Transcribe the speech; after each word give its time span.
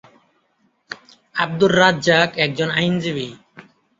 আবদুর 1.35 1.71
রাজ্জাক 1.81 2.29
একজন 2.45 2.69
আইনজীবী। 2.71 3.27